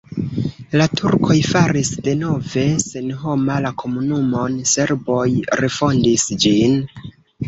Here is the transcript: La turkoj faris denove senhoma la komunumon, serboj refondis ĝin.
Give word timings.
La 0.79 0.85
turkoj 0.99 1.35
faris 1.47 1.91
denove 2.07 2.63
senhoma 2.83 3.57
la 3.65 3.71
komunumon, 3.81 4.55
serboj 4.71 5.27
refondis 5.61 6.25
ĝin. 6.47 6.75